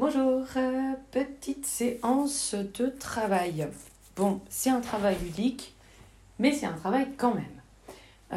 Bonjour, 0.00 0.46
euh, 0.56 0.94
petite 1.10 1.66
séance 1.66 2.54
de 2.54 2.86
travail. 2.86 3.68
Bon, 4.16 4.40
c'est 4.48 4.70
un 4.70 4.80
travail 4.80 5.18
ludique, 5.22 5.74
mais 6.38 6.52
c'est 6.54 6.64
un 6.64 6.72
travail 6.72 7.08
quand 7.18 7.34
même. 7.34 7.44
Euh, 8.32 8.36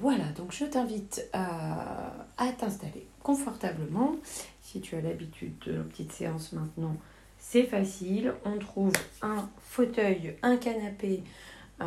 voilà, 0.00 0.24
donc 0.34 0.52
je 0.52 0.64
t'invite 0.64 1.28
à, 1.34 2.14
à 2.38 2.48
t'installer 2.50 3.06
confortablement. 3.22 4.16
Si 4.62 4.80
tu 4.80 4.96
as 4.96 5.02
l'habitude 5.02 5.58
de 5.66 5.72
la 5.74 5.82
petite 5.82 6.12
séance 6.12 6.54
maintenant, 6.54 6.96
c'est 7.38 7.64
facile. 7.64 8.32
On 8.46 8.58
trouve 8.58 8.94
un 9.20 9.50
fauteuil, 9.60 10.38
un 10.42 10.56
canapé 10.56 11.22
euh, 11.82 11.84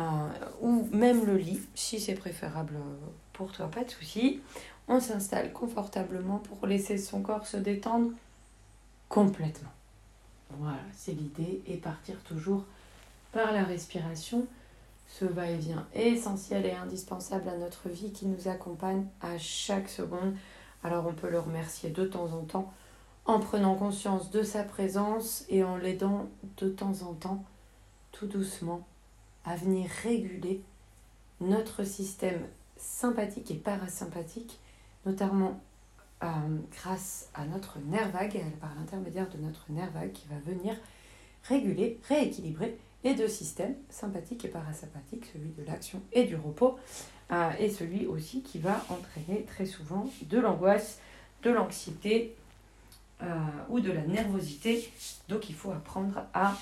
ou 0.60 0.88
même 0.92 1.26
le 1.26 1.36
lit, 1.36 1.60
si 1.74 1.98
c'est 1.98 2.14
préférable 2.14 2.74
pour 3.32 3.50
toi, 3.50 3.68
pas 3.68 3.82
de 3.82 3.90
souci. 3.90 4.40
On 4.86 5.00
s'installe 5.00 5.52
confortablement 5.52 6.38
pour 6.38 6.64
laisser 6.68 6.96
son 6.96 7.22
corps 7.22 7.48
se 7.48 7.56
détendre 7.56 8.12
complètement. 9.10 9.68
Voilà, 10.58 10.80
c'est 10.94 11.12
l'idée 11.12 11.62
et 11.66 11.76
partir 11.76 12.16
toujours 12.22 12.64
par 13.32 13.52
la 13.52 13.64
respiration. 13.64 14.46
Ce 15.06 15.24
va-et-vient 15.24 15.86
essentiel 15.92 16.64
et 16.64 16.72
indispensable 16.72 17.48
à 17.48 17.56
notre 17.58 17.88
vie 17.88 18.12
qui 18.12 18.26
nous 18.26 18.48
accompagne 18.48 19.04
à 19.20 19.36
chaque 19.36 19.88
seconde. 19.88 20.34
Alors 20.82 21.06
on 21.06 21.12
peut 21.12 21.28
le 21.28 21.40
remercier 21.40 21.90
de 21.90 22.06
temps 22.06 22.32
en 22.32 22.44
temps 22.44 22.72
en 23.26 23.38
prenant 23.38 23.74
conscience 23.74 24.30
de 24.30 24.42
sa 24.42 24.62
présence 24.62 25.44
et 25.48 25.62
en 25.62 25.76
l'aidant 25.76 26.28
de 26.56 26.68
temps 26.68 27.02
en 27.02 27.12
temps, 27.12 27.44
tout 28.12 28.26
doucement, 28.26 28.86
à 29.44 29.56
venir 29.56 29.88
réguler 30.02 30.62
notre 31.40 31.84
système 31.84 32.46
sympathique 32.76 33.50
et 33.50 33.56
parasympathique, 33.56 34.58
notamment 35.04 35.60
euh, 36.22 36.26
grâce 36.72 37.30
à 37.32 37.46
notre 37.46 37.78
nerf 37.78 38.10
vague, 38.10 38.38
par 38.60 38.74
l'intermédiaire 38.74 39.28
de 39.30 39.38
notre 39.38 39.64
nerf 39.70 39.90
vague 39.92 40.12
qui 40.12 40.26
va 40.28 40.36
venir 40.44 40.74
réguler, 41.44 41.98
rééquilibrer 42.08 42.76
les 43.04 43.14
deux 43.14 43.28
systèmes, 43.28 43.74
sympathique 43.88 44.44
et 44.44 44.48
parasympathique, 44.48 45.24
celui 45.32 45.48
de 45.50 45.64
l'action 45.64 46.02
et 46.12 46.24
du 46.24 46.36
repos, 46.36 46.78
euh, 47.32 47.50
et 47.58 47.70
celui 47.70 48.06
aussi 48.06 48.42
qui 48.42 48.58
va 48.58 48.84
entraîner 48.90 49.44
très 49.44 49.64
souvent 49.64 50.10
de 50.22 50.38
l'angoisse, 50.38 51.00
de 51.42 51.50
l'anxiété 51.50 52.36
euh, 53.22 53.26
ou 53.70 53.80
de 53.80 53.90
la 53.90 54.02
nervosité. 54.02 54.92
Donc 55.30 55.48
il 55.48 55.54
faut 55.54 55.70
apprendre 55.70 56.26
à 56.34 56.54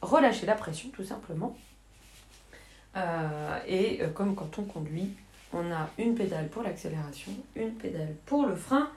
relâcher 0.00 0.46
la 0.46 0.54
pression 0.54 0.88
tout 0.90 1.04
simplement. 1.04 1.56
et 3.66 4.00
comme 4.14 4.34
quand 4.34 4.58
on 4.58 4.64
conduit, 4.64 5.14
on 5.52 5.72
a 5.72 5.88
une 5.98 6.14
pédale 6.14 6.48
pour 6.48 6.62
l'accélération, 6.62 7.32
une 7.56 7.72
pédale 7.72 8.14
pour 8.26 8.46
le 8.46 8.54
frein. 8.54 8.90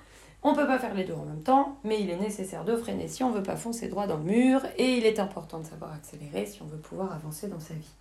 On 0.44 0.52
ne 0.52 0.56
peut 0.56 0.68
pas 0.68 0.80
faire 0.80 0.94
les 0.94 1.04
deux 1.04 1.14
en 1.14 1.26
même 1.26 1.44
temps, 1.44 1.78
mais 1.84 2.02
il 2.02 2.10
est 2.10 2.18
nécessaire 2.18 2.66
de 2.66 2.76
freiner 2.76 3.08
si 3.08 3.24
on 3.24 3.30
ne 3.30 3.36
veut 3.38 3.44
pas 3.44 3.56
foncer 3.56 3.90
droit 3.90 4.08
dans 4.08 4.18
le 4.18 4.24
mur, 4.24 4.62
et 4.78 4.98
il 4.98 5.06
est 5.06 5.20
important 5.20 5.60
de 5.60 5.66
savoir 5.66 5.94
accélérer 5.94 6.46
si 6.46 6.62
on 6.62 6.66
veut 6.66 6.78
pouvoir 6.78 7.14
avancer 7.14 7.48
dans 7.48 7.60
sa 7.60 7.76
vie. 7.76 7.92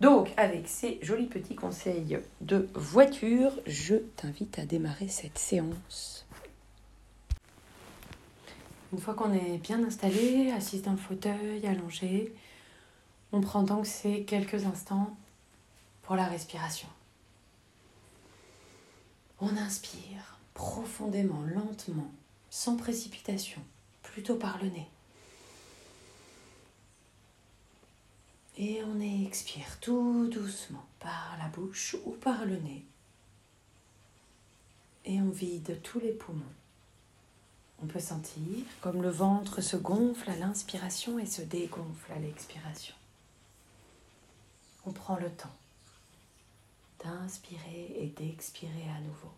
Donc, 0.00 0.30
avec 0.36 0.68
ces 0.68 0.98
jolis 1.02 1.26
petits 1.26 1.54
conseils 1.54 2.18
de 2.42 2.68
voiture, 2.74 3.52
je 3.66 3.94
t'invite 4.16 4.58
à 4.58 4.66
démarrer 4.66 5.08
cette 5.08 5.38
séance. 5.38 6.26
Une 8.92 8.98
fois 8.98 9.14
qu'on 9.14 9.32
est 9.32 9.58
bien 9.58 9.82
installé, 9.82 10.52
assis 10.52 10.80
dans 10.80 10.92
le 10.92 10.98
fauteuil, 10.98 11.66
allongé, 11.66 12.34
on 13.32 13.40
prend 13.40 13.62
donc 13.62 13.86
ces 13.86 14.24
quelques 14.24 14.66
instants 14.66 15.16
pour 16.02 16.16
la 16.16 16.26
respiration. 16.26 16.88
On 19.46 19.58
inspire 19.58 20.38
profondément, 20.54 21.42
lentement, 21.42 22.10
sans 22.48 22.78
précipitation, 22.78 23.60
plutôt 24.02 24.36
par 24.36 24.56
le 24.62 24.70
nez. 24.70 24.88
Et 28.56 28.82
on 28.84 28.98
expire 29.26 29.78
tout 29.80 30.30
doucement 30.32 30.86
par 30.98 31.36
la 31.38 31.48
bouche 31.48 31.94
ou 32.06 32.12
par 32.12 32.46
le 32.46 32.56
nez. 32.56 32.86
Et 35.04 35.20
on 35.20 35.28
vide 35.28 35.78
tous 35.82 36.00
les 36.00 36.12
poumons. 36.12 36.40
On 37.82 37.86
peut 37.86 38.00
sentir 38.00 38.64
comme 38.80 39.02
le 39.02 39.10
ventre 39.10 39.60
se 39.60 39.76
gonfle 39.76 40.30
à 40.30 40.36
l'inspiration 40.36 41.18
et 41.18 41.26
se 41.26 41.42
dégonfle 41.42 42.12
à 42.12 42.18
l'expiration. 42.18 42.94
On 44.86 44.92
prend 44.92 45.16
le 45.16 45.28
temps 45.28 45.54
d'inspirer 47.04 47.94
et 47.98 48.06
d'expirer 48.16 48.88
à 48.96 49.00
nouveau. 49.00 49.30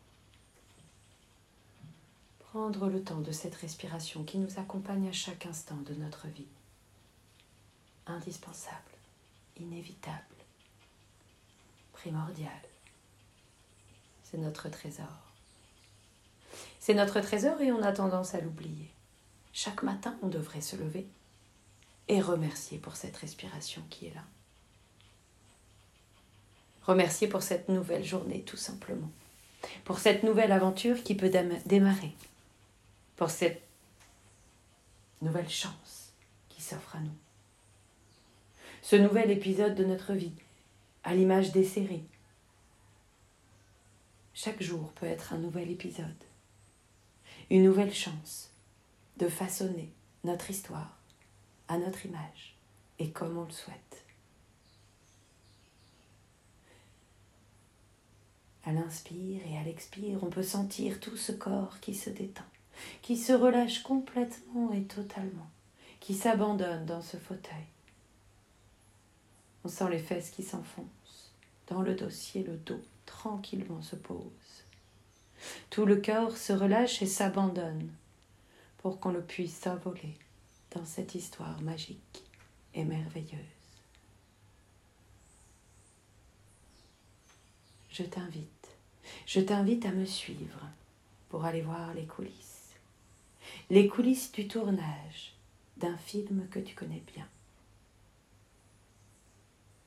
Prendre 2.38 2.88
le 2.88 3.03
temps 3.03 3.21
de 3.21 3.32
cette 3.32 3.56
respiration 3.56 4.25
qui 4.25 4.38
nous 4.38 4.59
accompagne 4.59 5.09
à 5.09 5.12
chaque 5.12 5.47
instant 5.47 5.76
de 5.76 5.94
notre 5.94 6.28
vie. 6.28 6.47
Indispensable, 8.06 8.76
inévitable, 9.59 10.22
primordial. 11.93 12.53
C'est 14.22 14.38
notre 14.38 14.69
trésor. 14.69 15.32
C'est 16.78 16.94
notre 16.94 17.21
trésor 17.21 17.60
et 17.60 17.72
on 17.72 17.82
a 17.82 17.93
tendance 17.93 18.34
à 18.34 18.41
l'oublier. 18.41 18.91
Chaque 19.53 19.82
matin, 19.82 20.16
on 20.22 20.28
devrait 20.28 20.60
se 20.60 20.76
lever 20.76 21.06
et 22.09 22.21
remercier 22.21 22.78
pour 22.78 22.94
cette 22.94 23.16
respiration 23.16 23.82
qui 23.91 24.06
est 24.06 24.15
là. 24.15 24.22
Remercier 26.86 27.26
pour 27.26 27.42
cette 27.42 27.69
nouvelle 27.69 28.04
journée, 28.04 28.42
tout 28.42 28.56
simplement. 28.56 29.10
Pour 29.84 29.98
cette 29.98 30.22
nouvelle 30.22 30.52
aventure 30.52 31.02
qui 31.02 31.16
peut 31.16 31.32
démarrer. 31.66 32.12
Pour 33.16 33.30
cette 33.30 33.60
nouvelle 35.20 35.48
chance 35.48 36.12
qui 36.48 36.62
s'offre 36.62 36.94
à 36.94 37.00
nous. 37.00 37.16
Ce 38.82 38.94
nouvel 38.94 39.32
épisode 39.32 39.75
de 39.75 39.84
notre 39.84 40.12
vie, 40.12 40.34
à 41.02 41.14
l'image 41.14 41.50
des 41.50 41.64
séries. 41.64 42.04
Chaque 44.32 44.62
jour 44.62 44.92
peut 44.92 45.06
être 45.06 45.32
un 45.32 45.38
nouvel 45.38 45.70
épisode. 45.72 46.06
Une 47.50 47.64
nouvelle 47.64 47.94
chance 47.94 48.52
de 49.16 49.28
façonner 49.28 49.91
notre 50.22 50.50
histoire 50.50 50.96
à 51.66 51.78
notre 51.78 52.06
image 52.06 52.56
et 53.00 53.10
comme 53.10 53.38
on 53.38 53.44
le 53.44 53.50
souhaite. 53.50 54.06
À 58.66 58.72
l'inspire 58.72 59.41
et 59.47 59.56
à 59.56 59.62
l'expire, 59.62 60.19
on 60.25 60.27
peut 60.27 60.43
sentir 60.43 60.99
tout 60.99 61.16
ce 61.16 61.31
corps 61.31 61.78
qui 61.81 61.94
se 61.94 62.10
détend, 62.10 62.43
qui 63.00 63.16
se 63.16 63.32
relâche 63.32 63.84
complètement 63.84 64.72
et 64.72 64.82
totalement, 64.82 65.49
qui 66.00 66.15
s'abandonne 66.15 66.84
dans 66.84 67.00
ce 67.00 67.16
fauteuil. 67.16 67.65
On 69.65 69.69
sent 69.69 69.88
les 69.88 70.00
fesses 70.00 70.31
qui 70.31 70.43
s'enfoncent, 70.43 71.32
dans 71.69 71.81
le 71.81 71.94
dossier 71.94 72.43
le 72.43 72.56
dos 72.56 72.82
tranquillement 73.06 73.82
se 73.82 73.94
pose. 73.94 74.65
Tout 75.71 75.87
le 75.87 76.00
corps 76.00 76.37
se 76.37 76.53
relâche 76.53 77.00
et 77.03 77.06
s'abandonne 77.06 77.88
pour 78.78 78.99
qu'on 78.99 79.12
le 79.12 79.22
puisse 79.22 79.60
s'envoler 79.60 80.19
dans 80.72 80.84
cette 80.84 81.15
histoire 81.15 81.60
magique 81.62 82.25
et 82.75 82.84
merveilleuse. 82.84 83.56
je 87.97 88.03
t'invite, 88.03 88.56
je 89.27 89.41
t'invite 89.41 89.84
à 89.87 89.93
me 89.93 90.05
suivre 90.05 90.61
pour 91.28 91.44
aller 91.44 91.62
voir 91.62 91.94
les 91.94 92.06
coulisses. 92.06 92.75
Les 93.71 93.89
coulisses 93.89 94.33
du 94.33 94.49
tournage 94.49 95.34
d'un 95.77 95.97
film 95.97 96.49
que 96.49 96.59
tu 96.59 96.75
connais 96.75 97.03
bien. 97.15 97.28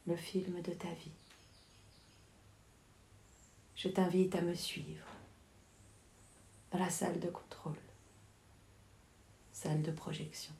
Le 0.08 0.16
film 0.16 0.62
de 0.62 0.72
ta 0.72 0.90
vie. 0.90 1.12
Je 3.76 3.88
t'invite 3.88 4.36
à 4.36 4.42
me 4.42 4.54
suivre 4.54 5.06
dans 6.72 6.80
la 6.80 6.90
salle 6.90 7.20
de 7.20 7.30
contrôle, 7.30 7.80
salle 9.52 9.82
de 9.82 9.92
projection. 9.92 10.54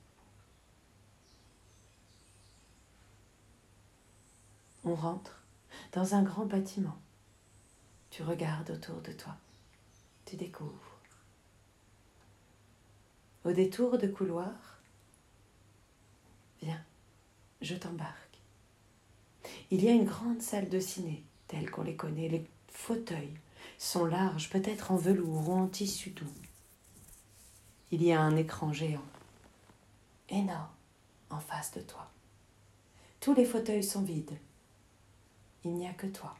On 4.84 4.94
rentre 4.94 5.42
dans 5.92 6.14
un 6.14 6.22
grand 6.22 6.46
bâtiment 6.46 6.98
tu 8.10 8.22
regardes 8.22 8.70
autour 8.70 9.00
de 9.00 9.12
toi. 9.12 9.36
Tu 10.26 10.36
découvres. 10.36 10.98
Au 13.44 13.52
détour 13.52 13.96
de 13.96 14.06
couloir, 14.06 14.78
viens, 16.60 16.84
je 17.62 17.74
t'embarque. 17.74 18.38
Il 19.70 19.82
y 19.82 19.88
a 19.88 19.92
une 19.92 20.04
grande 20.04 20.42
salle 20.42 20.68
de 20.68 20.80
ciné, 20.80 21.24
telle 21.46 21.70
qu'on 21.70 21.82
les 21.82 21.96
connaît. 21.96 22.28
Les 22.28 22.44
fauteuils 22.68 23.38
sont 23.78 24.04
larges, 24.04 24.50
peut-être 24.50 24.90
en 24.90 24.96
velours 24.96 25.48
ou 25.48 25.52
en 25.54 25.68
tissu 25.68 26.10
doux. 26.10 26.32
Il 27.90 28.02
y 28.02 28.12
a 28.12 28.20
un 28.20 28.36
écran 28.36 28.72
géant, 28.72 29.06
énorme, 30.28 30.68
en 31.30 31.40
face 31.40 31.72
de 31.72 31.80
toi. 31.80 32.10
Tous 33.20 33.34
les 33.34 33.44
fauteuils 33.44 33.84
sont 33.84 34.02
vides. 34.02 34.38
Il 35.64 35.74
n'y 35.74 35.88
a 35.88 35.92
que 35.92 36.06
toi. 36.06 36.36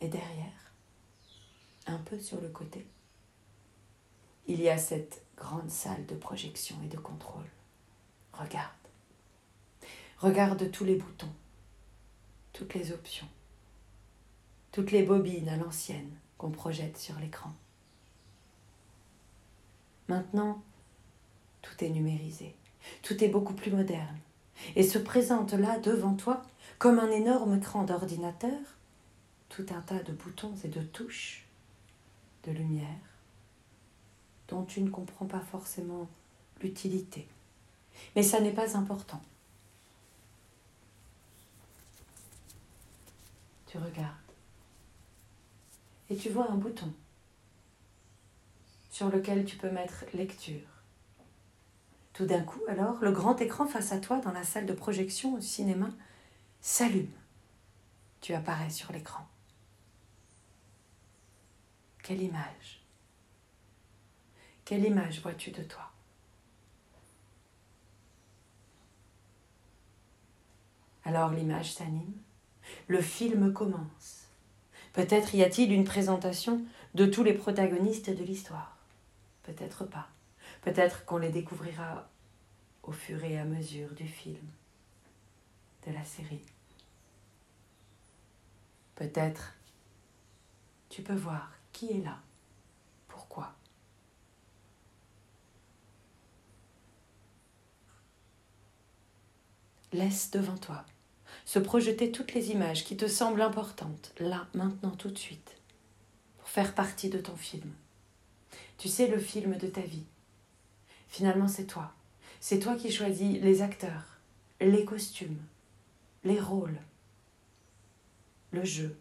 Et 0.00 0.08
derrière, 0.08 0.72
un 1.86 1.98
peu 1.98 2.18
sur 2.20 2.40
le 2.40 2.48
côté, 2.48 2.86
il 4.46 4.60
y 4.60 4.68
a 4.68 4.78
cette 4.78 5.22
grande 5.36 5.70
salle 5.70 6.06
de 6.06 6.14
projection 6.14 6.76
et 6.84 6.88
de 6.88 6.96
contrôle. 6.96 7.48
Regarde. 8.32 8.72
Regarde 10.18 10.70
tous 10.70 10.84
les 10.84 10.96
boutons, 10.96 11.32
toutes 12.52 12.74
les 12.74 12.92
options, 12.92 13.28
toutes 14.72 14.90
les 14.90 15.02
bobines 15.02 15.48
à 15.48 15.56
l'ancienne 15.56 16.10
qu'on 16.38 16.50
projette 16.50 16.98
sur 16.98 17.18
l'écran. 17.18 17.52
Maintenant, 20.08 20.62
tout 21.62 21.84
est 21.84 21.90
numérisé, 21.90 22.54
tout 23.02 23.22
est 23.22 23.28
beaucoup 23.28 23.54
plus 23.54 23.70
moderne, 23.70 24.18
et 24.74 24.82
se 24.82 24.98
présente 24.98 25.52
là 25.52 25.78
devant 25.78 26.14
toi 26.14 26.42
comme 26.78 26.98
un 26.98 27.10
énorme 27.10 27.58
écran 27.58 27.84
d'ordinateur, 27.84 28.58
un 29.70 29.80
tas 29.80 30.02
de 30.02 30.12
boutons 30.12 30.54
et 30.64 30.68
de 30.68 30.82
touches, 30.82 31.44
de 32.44 32.52
lumière, 32.52 32.86
dont 34.48 34.64
tu 34.64 34.80
ne 34.80 34.90
comprends 34.90 35.26
pas 35.26 35.40
forcément 35.40 36.08
l'utilité. 36.62 37.28
Mais 38.16 38.22
ça 38.22 38.40
n'est 38.40 38.52
pas 38.52 38.76
important. 38.76 39.20
Tu 43.66 43.78
regardes 43.78 44.28
et 46.10 46.16
tu 46.16 46.30
vois 46.30 46.50
un 46.50 46.56
bouton 46.56 46.92
sur 48.90 49.10
lequel 49.10 49.44
tu 49.44 49.56
peux 49.56 49.70
mettre 49.70 50.04
lecture. 50.14 50.66
Tout 52.14 52.26
d'un 52.26 52.42
coup, 52.42 52.60
alors, 52.68 52.98
le 53.00 53.12
grand 53.12 53.40
écran 53.40 53.66
face 53.66 53.92
à 53.92 53.98
toi 53.98 54.18
dans 54.18 54.32
la 54.32 54.42
salle 54.42 54.66
de 54.66 54.72
projection 54.72 55.34
au 55.34 55.40
cinéma 55.40 55.90
s'allume. 56.60 57.12
Tu 58.20 58.34
apparais 58.34 58.70
sur 58.70 58.90
l'écran. 58.92 59.24
Quelle 62.08 62.22
image 62.22 62.80
Quelle 64.64 64.86
image 64.86 65.20
vois-tu 65.20 65.50
de 65.50 65.62
toi? 65.62 65.90
Alors 71.04 71.32
l'image 71.32 71.74
s'anime, 71.74 72.14
le 72.86 73.02
film 73.02 73.52
commence. 73.52 74.30
Peut-être 74.94 75.34
y 75.34 75.42
a-t-il 75.42 75.70
une 75.70 75.84
présentation 75.84 76.64
de 76.94 77.04
tous 77.04 77.24
les 77.24 77.34
protagonistes 77.34 78.08
de 78.08 78.24
l'histoire? 78.24 78.78
Peut-être 79.42 79.84
pas. 79.84 80.08
Peut-être 80.62 81.04
qu'on 81.04 81.18
les 81.18 81.28
découvrira 81.28 82.08
au 82.84 82.92
fur 82.92 83.22
et 83.22 83.38
à 83.38 83.44
mesure 83.44 83.92
du 83.92 84.08
film, 84.08 84.48
de 85.86 85.92
la 85.92 86.04
série. 86.04 86.46
Peut-être 88.94 89.52
tu 90.88 91.02
peux 91.02 91.14
voir 91.14 91.57
qui 91.78 91.92
est 91.92 92.02
là, 92.04 92.18
pourquoi? 93.06 93.54
Laisse 99.92 100.32
devant 100.32 100.56
toi 100.56 100.84
se 101.44 101.60
projeter 101.60 102.10
toutes 102.10 102.34
les 102.34 102.50
images 102.50 102.84
qui 102.84 102.96
te 102.96 103.06
semblent 103.06 103.42
importantes, 103.42 104.12
là, 104.18 104.48
maintenant, 104.54 104.90
tout 104.90 105.08
de 105.08 105.16
suite, 105.18 105.56
pour 106.38 106.48
faire 106.48 106.74
partie 106.74 107.10
de 107.10 107.18
ton 107.18 107.36
film. 107.36 107.72
Tu 108.76 108.88
sais, 108.88 109.06
le 109.06 109.20
film 109.20 109.56
de 109.56 109.68
ta 109.68 109.82
vie. 109.82 110.06
Finalement, 111.06 111.46
c'est 111.46 111.66
toi. 111.66 111.92
C'est 112.40 112.58
toi 112.58 112.74
qui 112.74 112.90
choisis 112.90 113.40
les 113.40 113.62
acteurs, 113.62 114.18
les 114.60 114.84
costumes, 114.84 115.40
les 116.24 116.40
rôles, 116.40 116.80
le 118.50 118.64
jeu. 118.64 118.98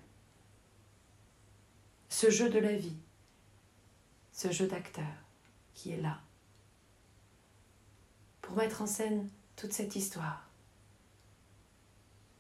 Ce 2.20 2.32
jeu 2.32 2.50
de 2.50 2.58
la 2.58 2.74
vie, 2.74 2.98
ce 4.32 4.52
jeu 4.52 4.66
d'acteur 4.66 5.06
qui 5.76 5.92
est 5.92 6.02
là 6.02 6.20
pour 8.42 8.56
mettre 8.56 8.82
en 8.82 8.88
scène 8.88 9.30
toute 9.56 9.72
cette 9.72 9.96
histoire. 9.96 10.50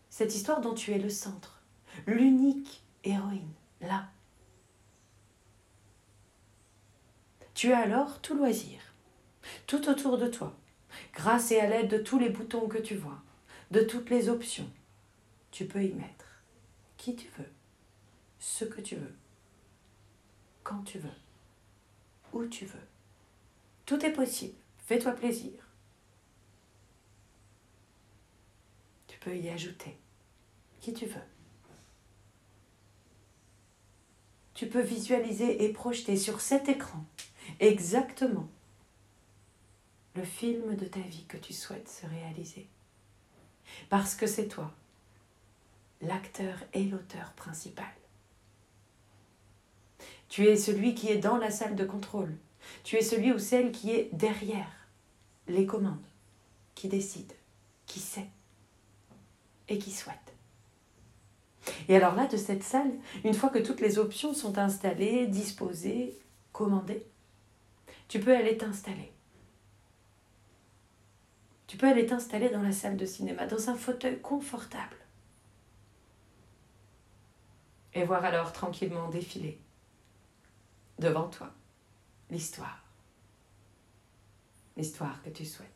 Cette 0.09 0.33
histoire 0.33 0.62
dont 0.62 0.74
tu 0.74 0.94
es 0.94 0.97
le 0.97 1.12
centre, 1.12 1.62
l'unique 2.07 2.81
héroïne, 3.03 3.53
là. 3.81 4.09
Tu 7.53 7.71
as 7.71 7.77
alors 7.77 8.19
tout 8.21 8.33
loisir, 8.33 8.79
tout 9.68 9.88
autour 9.89 10.18
de 10.18 10.27
toi, 10.27 10.57
grâce 11.13 11.51
et 11.51 11.59
à 11.59 11.69
l'aide 11.69 11.91
de 11.91 12.00
tous 12.00 12.18
les 12.18 12.29
boutons 12.29 12.68
que 12.68 12.79
tu 12.79 12.95
vois, 12.95 13.21
de 13.69 13.81
toutes 13.81 14.09
les 14.09 14.27
options. 14.27 14.71
Tu 15.51 15.68
peux 15.68 15.83
y 15.83 15.94
mettre 15.94 16.41
qui 16.97 17.15
tu 17.15 17.27
veux, 17.38 17.51
ce 18.39 18.65
que 18.65 18.81
tu 18.81 18.95
veux, 18.95 19.13
quand 20.67 20.83
tu 20.83 20.99
veux, 20.99 21.09
où 22.33 22.45
tu 22.45 22.65
veux. 22.65 22.87
Tout 23.85 24.05
est 24.05 24.11
possible. 24.11 24.57
Fais-toi 24.85 25.13
plaisir. 25.13 25.53
Tu 29.07 29.17
peux 29.19 29.37
y 29.37 29.47
ajouter 29.47 29.97
qui 30.81 30.93
tu 30.93 31.05
veux. 31.05 31.21
Tu 34.55 34.67
peux 34.67 34.81
visualiser 34.81 35.63
et 35.63 35.71
projeter 35.71 36.17
sur 36.17 36.41
cet 36.41 36.67
écran 36.67 37.05
exactement 37.61 38.49
le 40.15 40.25
film 40.25 40.75
de 40.75 40.85
ta 40.85 40.99
vie 40.99 41.25
que 41.27 41.37
tu 41.37 41.53
souhaites 41.53 41.87
se 41.87 42.05
réaliser. 42.07 42.67
Parce 43.87 44.15
que 44.15 44.27
c'est 44.27 44.49
toi, 44.49 44.73
l'acteur 46.01 46.61
et 46.73 46.83
l'auteur 46.83 47.31
principal. 47.33 47.85
Tu 50.29 50.45
es 50.45 50.57
celui 50.57 50.94
qui 50.94 51.09
est 51.09 51.18
dans 51.18 51.38
la 51.38 51.51
salle 51.51 51.75
de 51.75 51.85
contrôle. 51.85 52.35
Tu 52.83 52.97
es 52.97 53.01
celui 53.01 53.31
ou 53.31 53.39
celle 53.39 53.71
qui 53.71 53.91
est 53.91 54.09
derrière 54.13 54.88
les 55.47 55.65
commandes, 55.65 56.06
qui 56.75 56.88
décide, 56.88 57.31
qui 57.85 58.00
sait 58.00 58.27
et 59.69 59.77
qui 59.77 59.91
souhaite. 59.91 60.15
Et 61.89 61.95
alors 61.95 62.15
là, 62.15 62.27
de 62.27 62.38
cette 62.38 62.63
salle, 62.63 62.91
une 63.24 63.33
fois 63.33 63.50
que 63.50 63.59
toutes 63.59 63.81
les 63.81 64.00
options 64.00 64.33
sont 64.33 64.57
installées, 64.57 65.27
disposées, 65.27 66.18
commandées, 66.51 67.06
tu 68.07 68.19
peux 68.19 68.35
aller 68.35 68.57
t'installer. 68.57 69.12
Tu 71.68 71.75
peux 71.75 71.88
aller 71.88 72.06
t'installer 72.06 72.50
dans 72.50 72.62
la 72.62 72.71
salle 72.71 72.95
de 72.95 73.06
cinéma, 73.06 73.45
dans 73.45 73.69
un 73.69 73.75
fauteuil 73.75 74.19
confortable. 74.21 74.95
Et 77.94 78.03
voir 78.03 78.24
alors 78.24 78.53
tranquillement 78.53 79.09
défiler 79.09 79.59
devant 80.99 81.27
toi 81.27 81.53
l'histoire. 82.29 82.83
L'histoire 84.75 85.22
que 85.24 85.29
tu 85.29 85.45
souhaites. 85.45 85.72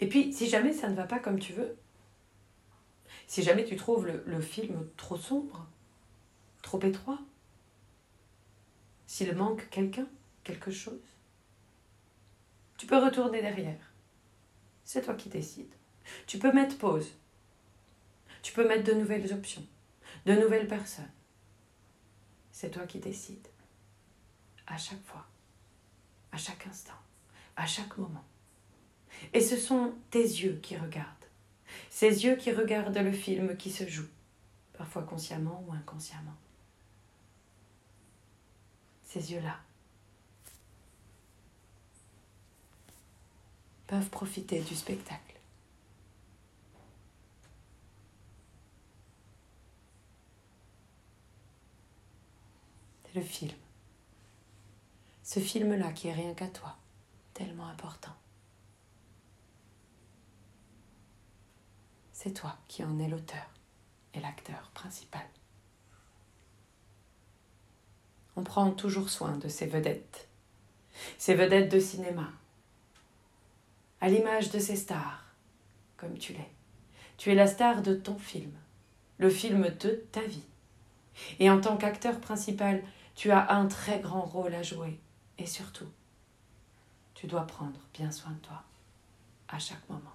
Et 0.00 0.08
puis, 0.08 0.32
si 0.32 0.48
jamais 0.48 0.72
ça 0.72 0.88
ne 0.88 0.94
va 0.94 1.04
pas 1.04 1.18
comme 1.18 1.38
tu 1.38 1.52
veux, 1.52 1.76
si 3.26 3.42
jamais 3.42 3.64
tu 3.64 3.76
trouves 3.76 4.06
le, 4.06 4.40
film 4.40 4.88
trop 4.96 5.16
sombre, 5.16 5.66
trop 6.62 6.80
étroit, 6.82 7.18
s'il 9.06 9.34
manque 9.34 9.68
quelqu'un, 9.70 10.06
quelque 10.44 10.70
chose, 10.70 11.00
tu 12.76 12.86
peux 12.86 12.98
retourner 12.98 13.40
derrière. 13.40 13.92
C'est 14.84 15.02
toi 15.02 15.14
qui 15.14 15.28
décides. 15.28 15.74
Tu 16.26 16.38
peux 16.38 16.52
mettre 16.52 16.78
pause. 16.78 17.12
Tu 18.42 18.52
peux 18.52 18.66
mettre 18.68 18.84
de 18.84 18.92
nouvelles 18.92 19.32
options, 19.32 19.66
de 20.26 20.34
nouvelles 20.34 20.68
personnes. 20.68 21.10
C'est 22.56 22.70
toi 22.70 22.86
qui 22.86 23.00
décides. 23.00 23.48
À 24.66 24.78
chaque 24.78 25.04
fois, 25.04 25.26
à 26.32 26.38
chaque 26.38 26.66
instant, 26.66 26.96
à 27.54 27.66
chaque 27.66 27.98
moment. 27.98 28.24
Et 29.34 29.42
ce 29.42 29.58
sont 29.58 29.92
tes 30.10 30.22
yeux 30.22 30.58
qui 30.62 30.74
regardent. 30.74 31.26
Ces 31.90 32.24
yeux 32.24 32.34
qui 32.36 32.50
regardent 32.52 32.96
le 32.96 33.12
film 33.12 33.58
qui 33.58 33.70
se 33.70 33.86
joue, 33.86 34.08
parfois 34.72 35.02
consciemment 35.02 35.66
ou 35.68 35.74
inconsciemment. 35.74 36.34
Ces 39.04 39.32
yeux-là 39.32 39.60
peuvent 43.86 44.08
profiter 44.08 44.60
du 44.60 44.74
spectacle. 44.74 45.35
Film. 53.26 53.56
Ce 55.22 55.40
film-là 55.40 55.92
qui 55.92 56.08
est 56.08 56.12
rien 56.12 56.34
qu'à 56.34 56.48
toi, 56.48 56.76
tellement 57.34 57.66
important. 57.66 58.14
C'est 62.12 62.32
toi 62.32 62.56
qui 62.68 62.82
en 62.82 62.98
es 62.98 63.08
l'auteur 63.08 63.46
et 64.14 64.20
l'acteur 64.20 64.70
principal. 64.72 65.26
On 68.36 68.42
prend 68.42 68.70
toujours 68.70 69.10
soin 69.10 69.36
de 69.36 69.48
ces 69.48 69.66
vedettes, 69.66 70.28
ces 71.18 71.34
vedettes 71.34 71.70
de 71.70 71.80
cinéma, 71.80 72.30
à 74.00 74.08
l'image 74.08 74.50
de 74.50 74.58
ces 74.58 74.76
stars, 74.76 75.24
comme 75.96 76.18
tu 76.18 76.32
l'es. 76.32 76.50
Tu 77.16 77.30
es 77.30 77.34
la 77.34 77.46
star 77.46 77.82
de 77.82 77.94
ton 77.94 78.18
film, 78.18 78.52
le 79.18 79.30
film 79.30 79.68
de 79.80 80.04
ta 80.12 80.22
vie. 80.22 80.44
Et 81.38 81.50
en 81.50 81.60
tant 81.60 81.76
qu'acteur 81.76 82.20
principal, 82.20 82.82
tu 83.16 83.30
as 83.30 83.50
un 83.50 83.66
très 83.66 83.98
grand 83.98 84.20
rôle 84.20 84.54
à 84.54 84.62
jouer 84.62 85.00
Et 85.38 85.46
surtout, 85.46 85.90
tu 87.14 87.26
dois 87.26 87.46
prendre 87.46 87.80
bien 87.94 88.12
soin 88.12 88.32
de 88.32 88.38
toi 88.38 88.62
à 89.48 89.58
chaque 89.58 89.88
moment. 89.88 90.12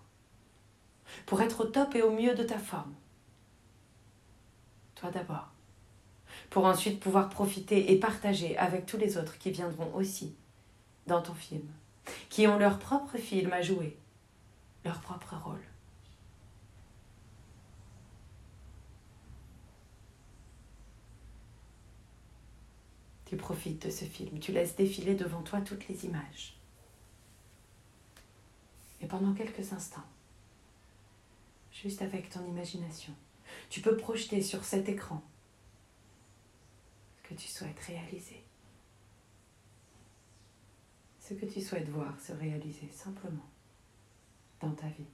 Pour 1.25 1.41
être 1.41 1.65
au 1.65 1.67
top 1.67 1.95
et 1.95 2.03
au 2.03 2.11
mieux 2.11 2.35
de 2.35 2.43
ta 2.43 2.59
forme. 2.59 2.93
Toi 4.95 5.09
d'abord. 5.09 5.49
Pour 6.51 6.65
ensuite 6.65 6.99
pouvoir 6.99 7.29
profiter 7.29 7.91
et 7.91 7.99
partager 7.99 8.57
avec 8.57 8.85
tous 8.85 8.97
les 8.97 9.17
autres 9.17 9.37
qui 9.37 9.51
viendront 9.51 9.93
aussi 9.95 10.35
dans 11.07 11.21
ton 11.21 11.33
film, 11.33 11.67
qui 12.29 12.47
ont 12.47 12.59
leur 12.59 12.77
propre 12.77 13.17
film 13.17 13.51
à 13.51 13.61
jouer, 13.61 13.97
leur 14.85 14.99
propre 15.01 15.35
rôle. 15.43 15.70
Tu 23.31 23.37
profites 23.37 23.85
de 23.85 23.89
ce 23.89 24.03
film, 24.03 24.39
tu 24.39 24.51
laisses 24.51 24.75
défiler 24.75 25.15
devant 25.15 25.41
toi 25.41 25.61
toutes 25.61 25.87
les 25.87 26.03
images. 26.03 26.53
Et 28.99 29.07
pendant 29.07 29.33
quelques 29.33 29.71
instants, 29.71 30.03
juste 31.71 32.01
avec 32.01 32.29
ton 32.29 32.45
imagination, 32.45 33.13
tu 33.69 33.79
peux 33.79 33.95
projeter 33.95 34.41
sur 34.41 34.65
cet 34.65 34.89
écran 34.89 35.23
ce 37.15 37.29
que 37.29 37.33
tu 37.35 37.47
souhaites 37.47 37.79
réaliser. 37.79 38.43
Ce 41.21 41.33
que 41.33 41.45
tu 41.45 41.61
souhaites 41.61 41.87
voir 41.87 42.19
se 42.19 42.33
réaliser 42.33 42.89
simplement 42.91 43.49
dans 44.59 44.73
ta 44.73 44.87
vie. 44.87 45.07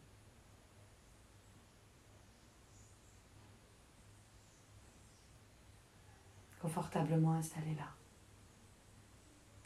Confortablement 6.60 7.34
installé 7.34 7.76
là 7.76 7.94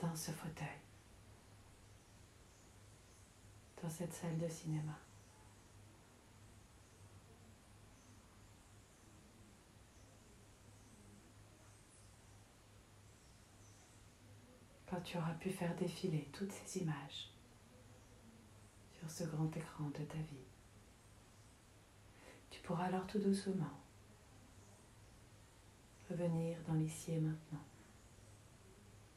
dans 0.01 0.15
ce 0.15 0.31
fauteuil, 0.31 0.67
dans 3.81 3.89
cette 3.89 4.13
salle 4.13 4.37
de 4.37 4.47
cinéma. 4.47 4.97
Quand 14.89 15.01
tu 15.01 15.17
auras 15.17 15.35
pu 15.35 15.51
faire 15.51 15.73
défiler 15.75 16.27
toutes 16.33 16.51
ces 16.51 16.79
images 16.79 17.29
sur 18.99 19.09
ce 19.09 19.23
grand 19.23 19.55
écran 19.55 19.85
de 19.85 20.03
ta 20.03 20.17
vie, 20.17 20.47
tu 22.49 22.59
pourras 22.61 22.85
alors 22.85 23.07
tout 23.07 23.19
doucement 23.19 23.79
revenir 26.09 26.57
dans 26.67 26.73
l'ici 26.73 27.13
et 27.13 27.19
maintenant 27.19 27.63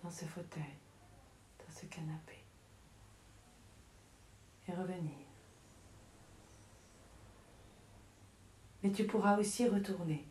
dans 0.05 0.11
ce 0.11 0.27
fauteuil, 0.27 0.77
dans 1.59 1.75
ce 1.75 1.87
canapé. 1.87 2.39
Et 4.69 4.73
revenir. 4.73 5.17
Mais 8.83 8.93
tu 8.93 9.07
pourras 9.07 9.39
aussi 9.39 9.67
retourner 9.67 10.27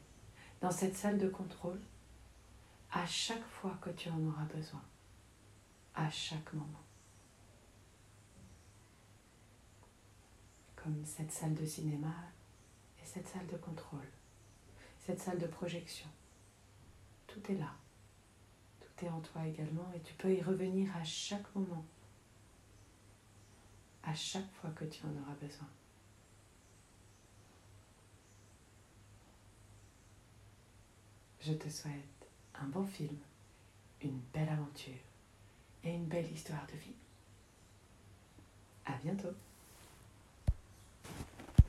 dans 0.62 0.70
cette 0.72 0.96
salle 0.96 1.18
de 1.18 1.28
contrôle 1.28 1.80
à 2.92 3.06
chaque 3.08 3.46
fois 3.46 3.76
que 3.82 3.90
tu 3.90 4.10
en 4.10 4.24
auras 4.28 4.46
besoin, 4.46 4.84
à 5.96 6.10
chaque 6.10 6.54
moment. 6.54 6.84
Comme 10.76 11.04
cette 11.04 11.32
salle 11.32 11.56
de 11.56 11.66
cinéma 11.66 12.14
et 13.02 13.06
cette 13.06 13.28
salle 13.28 13.48
de 13.48 13.58
contrôle, 13.58 14.08
cette 15.00 15.20
salle 15.20 15.40
de 15.40 15.48
projection. 15.48 16.10
Tout 17.26 17.42
est 17.52 17.56
là 17.56 17.74
en 19.10 19.20
toi 19.22 19.46
également 19.46 19.92
et 19.96 20.00
tu 20.02 20.14
peux 20.14 20.34
y 20.34 20.42
revenir 20.42 20.96
à 20.96 21.04
chaque 21.04 21.54
moment, 21.56 21.86
à 24.04 24.14
chaque 24.14 24.52
fois 24.54 24.70
que 24.72 24.86
tu 24.86 25.06
en 25.06 25.22
auras 25.22 25.36
besoin. 25.42 25.68
Je 31.42 31.54
te 31.54 31.70
souhaite 31.70 32.28
un 32.56 32.68
bon 32.68 32.86
film, 32.86 33.18
une 34.02 34.20
belle 34.34 34.50
aventure 34.50 34.94
et 35.84 35.94
une 35.94 36.06
belle 36.06 36.32
histoire 36.32 36.66
de 36.68 36.78
vie. 36.78 36.96
À 38.86 38.94
bientôt! 39.04 39.36